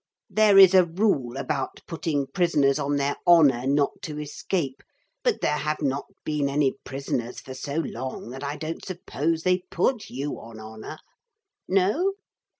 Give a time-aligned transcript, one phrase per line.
[0.31, 4.81] 'There is a rule about putting prisoners on their honour not to escape,
[5.21, 9.59] but there have not been any prisoners for so long that I don't suppose they
[9.69, 10.97] put you on honour.
[11.67, 12.13] No?